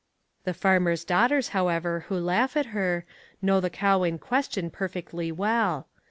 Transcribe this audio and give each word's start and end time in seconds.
The 0.45 0.55
farmer's 0.55 1.05
daughters, 1.05 1.49
however, 1.49 2.05
who 2.07 2.17
laugh 2.17 2.57
at 2.57 2.65
her, 2.73 3.05
know 3.39 3.59
the 3.59 3.69
cow 3.69 4.01
in 4.01 4.17
question 4.17 4.71
perfectly 4.71 5.31
well. 5.31 5.85